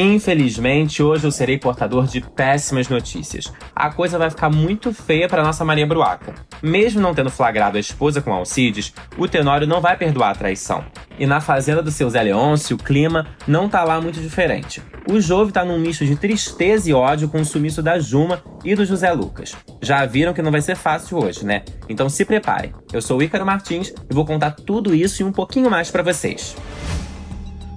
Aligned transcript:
Infelizmente, 0.00 1.02
hoje 1.02 1.26
eu 1.26 1.32
serei 1.32 1.58
portador 1.58 2.06
de 2.06 2.20
péssimas 2.20 2.88
notícias. 2.88 3.52
A 3.74 3.90
coisa 3.90 4.16
vai 4.16 4.30
ficar 4.30 4.48
muito 4.48 4.94
feia 4.94 5.28
para 5.28 5.42
nossa 5.42 5.64
Maria 5.64 5.88
Bruaca. 5.88 6.36
Mesmo 6.62 7.00
não 7.00 7.12
tendo 7.12 7.32
flagrado 7.32 7.76
a 7.76 7.80
esposa 7.80 8.22
com 8.22 8.32
Alcides, 8.32 8.94
o 9.16 9.26
Tenório 9.26 9.66
não 9.66 9.80
vai 9.80 9.96
perdoar 9.96 10.30
a 10.30 10.34
traição. 10.36 10.84
E 11.18 11.26
na 11.26 11.40
fazenda 11.40 11.82
do 11.82 11.90
seu 11.90 12.08
Zé 12.08 12.22
Leôncio, 12.22 12.76
o 12.76 12.78
clima 12.78 13.26
não 13.44 13.68
tá 13.68 13.82
lá 13.82 14.00
muito 14.00 14.20
diferente. 14.20 14.80
O 15.10 15.20
Jove 15.20 15.50
tá 15.50 15.64
num 15.64 15.80
misto 15.80 16.06
de 16.06 16.14
tristeza 16.14 16.88
e 16.88 16.94
ódio 16.94 17.28
com 17.28 17.40
o 17.40 17.44
sumiço 17.44 17.82
da 17.82 17.98
Juma 17.98 18.40
e 18.64 18.76
do 18.76 18.86
José 18.86 19.10
Lucas. 19.10 19.56
Já 19.82 20.06
viram 20.06 20.32
que 20.32 20.42
não 20.42 20.52
vai 20.52 20.62
ser 20.62 20.76
fácil 20.76 21.18
hoje, 21.18 21.44
né? 21.44 21.64
Então 21.88 22.08
se 22.08 22.24
preparem. 22.24 22.72
Eu 22.92 23.02
sou 23.02 23.18
o 23.18 23.22
Ícaro 23.22 23.44
Martins 23.44 23.92
e 24.08 24.14
vou 24.14 24.24
contar 24.24 24.52
tudo 24.52 24.94
isso 24.94 25.22
e 25.22 25.24
um 25.24 25.32
pouquinho 25.32 25.68
mais 25.68 25.90
para 25.90 26.04
vocês. 26.04 26.54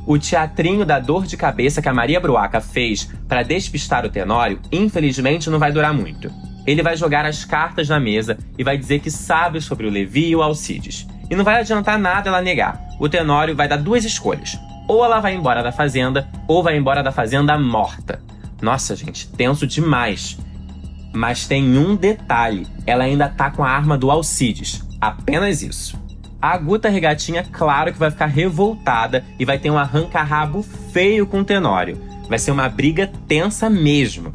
O 0.05 0.17
teatrinho 0.17 0.85
da 0.85 0.99
dor 0.99 1.25
de 1.25 1.37
cabeça 1.37 1.81
que 1.81 1.89
a 1.89 1.93
Maria 1.93 2.19
Bruaca 2.19 2.59
fez 2.59 3.09
para 3.27 3.43
despistar 3.43 4.05
o 4.05 4.09
Tenório, 4.09 4.59
infelizmente, 4.71 5.49
não 5.49 5.59
vai 5.59 5.71
durar 5.71 5.93
muito. 5.93 6.31
Ele 6.65 6.83
vai 6.83 6.95
jogar 6.95 7.25
as 7.25 7.43
cartas 7.43 7.89
na 7.89 7.99
mesa 7.99 8.37
e 8.57 8.63
vai 8.63 8.77
dizer 8.77 8.99
que 8.99 9.09
sabe 9.09 9.61
sobre 9.61 9.87
o 9.87 9.89
Levi 9.89 10.29
e 10.29 10.35
o 10.35 10.41
Alcides. 10.41 11.07
E 11.29 11.35
não 11.35 11.43
vai 11.43 11.59
adiantar 11.59 11.97
nada 11.97 12.29
ela 12.29 12.41
negar. 12.41 12.79
O 12.99 13.07
Tenório 13.07 13.55
vai 13.55 13.67
dar 13.67 13.77
duas 13.77 14.03
escolhas. 14.03 14.59
Ou 14.87 15.05
ela 15.05 15.19
vai 15.19 15.33
embora 15.33 15.63
da 15.63 15.71
fazenda, 15.71 16.27
ou 16.47 16.61
vai 16.61 16.75
embora 16.75 17.01
da 17.01 17.11
fazenda 17.11 17.57
morta. 17.57 18.21
Nossa, 18.61 18.95
gente, 18.95 19.27
tenso 19.29 19.65
demais. 19.65 20.37
Mas 21.13 21.47
tem 21.47 21.77
um 21.77 21.95
detalhe: 21.95 22.67
ela 22.85 23.05
ainda 23.05 23.29
tá 23.29 23.49
com 23.49 23.63
a 23.63 23.69
arma 23.69 23.97
do 23.97 24.11
Alcides. 24.11 24.83
Apenas 24.99 25.61
isso. 25.61 25.99
A 26.41 26.57
Guta 26.57 26.89
Regatinha, 26.89 27.45
claro 27.51 27.93
que 27.93 27.99
vai 27.99 28.09
ficar 28.09 28.25
revoltada 28.25 29.23
e 29.37 29.45
vai 29.45 29.59
ter 29.59 29.69
um 29.69 29.77
arranca-rabo 29.77 30.63
feio 30.91 31.27
com 31.27 31.41
o 31.41 31.45
Tenório. 31.45 32.01
Vai 32.27 32.39
ser 32.39 32.49
uma 32.49 32.67
briga 32.67 33.11
tensa 33.27 33.69
mesmo. 33.69 34.31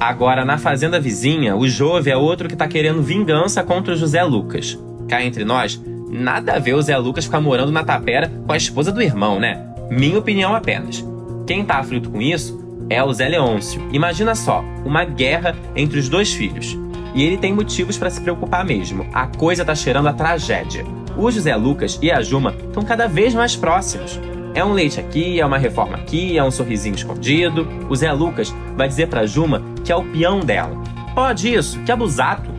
Agora, 0.00 0.44
na 0.44 0.58
fazenda 0.58 0.98
vizinha, 0.98 1.54
o 1.54 1.68
Jove 1.68 2.10
é 2.10 2.16
outro 2.16 2.48
que 2.48 2.56
tá 2.56 2.66
querendo 2.66 3.04
vingança 3.04 3.62
contra 3.62 3.94
o 3.94 3.96
José 3.96 4.20
Lucas. 4.24 4.76
Cá 5.08 5.22
entre 5.22 5.44
nós, 5.44 5.80
nada 6.10 6.54
a 6.54 6.58
ver 6.58 6.74
o 6.74 6.82
Zé 6.82 6.98
Lucas 6.98 7.26
ficar 7.26 7.40
morando 7.40 7.70
na 7.70 7.84
tapera 7.84 8.28
com 8.44 8.52
a 8.52 8.56
esposa 8.56 8.90
do 8.90 9.00
irmão, 9.00 9.38
né? 9.38 9.64
Minha 9.88 10.18
opinião 10.18 10.56
apenas. 10.56 11.04
Quem 11.46 11.64
tá 11.64 11.76
aflito 11.76 12.10
com 12.10 12.20
isso 12.20 12.60
é 12.90 13.00
o 13.00 13.12
Zé 13.12 13.28
Leôncio. 13.28 13.80
Imagina 13.92 14.34
só, 14.34 14.64
uma 14.84 15.04
guerra 15.04 15.54
entre 15.76 16.00
os 16.00 16.08
dois 16.08 16.34
filhos. 16.34 16.76
E 17.14 17.22
ele 17.22 17.36
tem 17.36 17.52
motivos 17.52 17.96
para 17.96 18.10
se 18.10 18.20
preocupar 18.20 18.64
mesmo. 18.64 19.06
A 19.12 19.28
coisa 19.28 19.64
tá 19.64 19.74
cheirando 19.74 20.08
a 20.08 20.12
tragédia 20.12 20.84
o 21.16 21.30
José 21.30 21.54
Lucas 21.56 21.98
e 22.00 22.10
a 22.10 22.22
Juma 22.22 22.54
estão 22.66 22.82
cada 22.82 23.06
vez 23.06 23.34
mais 23.34 23.56
próximos. 23.56 24.18
É 24.54 24.64
um 24.64 24.72
leite 24.72 25.00
aqui, 25.00 25.40
é 25.40 25.46
uma 25.46 25.58
reforma 25.58 25.96
aqui, 25.96 26.36
é 26.36 26.44
um 26.44 26.50
sorrisinho 26.50 26.94
escondido. 26.94 27.66
O 27.88 27.96
Zé 27.96 28.12
Lucas 28.12 28.54
vai 28.76 28.86
dizer 28.86 29.08
pra 29.08 29.26
Juma 29.26 29.62
que 29.84 29.90
é 29.90 29.96
o 29.96 30.04
peão 30.04 30.40
dela. 30.40 30.76
Pode 31.14 31.52
isso, 31.52 31.78
que 31.80 31.92
abusato. 31.92 32.50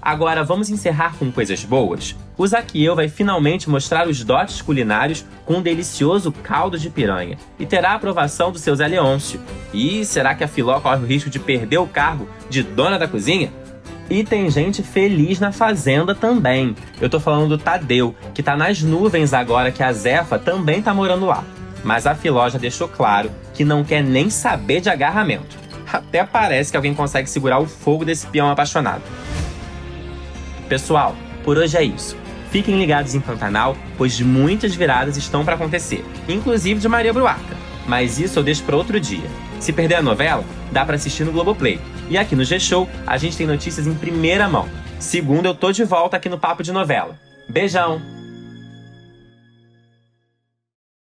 Agora 0.00 0.42
vamos 0.42 0.70
encerrar 0.70 1.14
com 1.18 1.30
coisas 1.30 1.62
boas. 1.62 2.16
O 2.36 2.46
Zaqueu 2.46 2.96
vai 2.96 3.06
finalmente 3.06 3.68
mostrar 3.68 4.08
os 4.08 4.24
dotes 4.24 4.62
culinários 4.62 5.26
com 5.44 5.56
um 5.56 5.62
delicioso 5.62 6.32
caldo 6.32 6.78
de 6.78 6.88
piranha 6.88 7.36
e 7.58 7.66
terá 7.66 7.90
a 7.90 7.94
aprovação 7.96 8.50
do 8.50 8.58
seu 8.58 8.74
Zé 8.74 8.88
Leôncio. 8.88 9.38
E 9.74 10.02
será 10.06 10.34
que 10.34 10.42
a 10.42 10.48
Filó 10.48 10.80
corre 10.80 11.02
o 11.02 11.06
risco 11.06 11.28
de 11.28 11.38
perder 11.38 11.78
o 11.78 11.86
cargo 11.86 12.26
de 12.48 12.62
dona 12.62 12.98
da 12.98 13.06
cozinha? 13.06 13.52
E 14.10 14.24
tem 14.24 14.50
gente 14.50 14.82
feliz 14.82 15.38
na 15.38 15.52
fazenda 15.52 16.16
também. 16.16 16.74
Eu 17.00 17.08
tô 17.08 17.20
falando 17.20 17.50
do 17.50 17.58
Tadeu, 17.62 18.12
que 18.34 18.42
tá 18.42 18.56
nas 18.56 18.82
nuvens 18.82 19.32
agora 19.32 19.70
que 19.70 19.84
a 19.84 19.92
Zefa 19.92 20.36
também 20.36 20.82
tá 20.82 20.92
morando 20.92 21.26
lá. 21.26 21.44
Mas 21.84 22.08
a 22.08 22.14
Filó 22.16 22.48
já 22.50 22.58
deixou 22.58 22.88
claro 22.88 23.30
que 23.54 23.64
não 23.64 23.84
quer 23.84 24.02
nem 24.02 24.28
saber 24.28 24.80
de 24.80 24.90
agarramento. 24.90 25.56
Até 25.90 26.24
parece 26.24 26.72
que 26.72 26.76
alguém 26.76 26.92
consegue 26.92 27.30
segurar 27.30 27.60
o 27.60 27.66
fogo 27.66 28.04
desse 28.04 28.26
peão 28.26 28.50
apaixonado. 28.50 29.02
Pessoal, 30.68 31.14
por 31.44 31.56
hoje 31.56 31.76
é 31.76 31.84
isso. 31.84 32.16
Fiquem 32.50 32.78
ligados 32.80 33.14
em 33.14 33.20
Pantanal, 33.20 33.76
pois 33.96 34.20
muitas 34.20 34.74
viradas 34.74 35.16
estão 35.16 35.44
para 35.44 35.54
acontecer, 35.54 36.04
inclusive 36.28 36.80
de 36.80 36.88
Maria 36.88 37.12
Bruaca. 37.12 37.59
Mas 37.90 38.20
isso 38.20 38.38
eu 38.38 38.44
deixo 38.44 38.62
para 38.62 38.76
outro 38.76 39.00
dia. 39.00 39.28
Se 39.58 39.72
perder 39.72 39.96
a 39.96 40.02
novela, 40.02 40.44
dá 40.70 40.86
para 40.86 40.94
assistir 40.94 41.24
no 41.24 41.32
Globoplay. 41.32 41.80
E 42.08 42.16
aqui 42.16 42.36
no 42.36 42.44
G-Show, 42.44 42.88
a 43.04 43.18
gente 43.18 43.36
tem 43.36 43.48
notícias 43.48 43.84
em 43.84 43.94
primeira 43.94 44.48
mão. 44.48 44.68
Segunda, 45.00 45.48
eu 45.48 45.56
tô 45.56 45.72
de 45.72 45.82
volta 45.82 46.16
aqui 46.16 46.28
no 46.28 46.38
Papo 46.38 46.62
de 46.62 46.70
Novela. 46.70 47.18
Beijão! 47.48 48.19